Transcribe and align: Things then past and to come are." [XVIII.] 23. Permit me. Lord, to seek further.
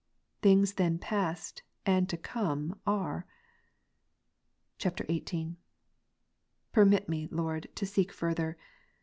Things 0.41 0.73
then 0.73 0.97
past 0.97 1.61
and 1.85 2.09
to 2.09 2.17
come 2.17 2.79
are." 2.87 3.27
[XVIII.] 4.79 5.05
23. 5.05 5.57
Permit 6.71 7.07
me. 7.07 7.27
Lord, 7.29 7.67
to 7.75 7.85
seek 7.85 8.11
further. 8.11 8.57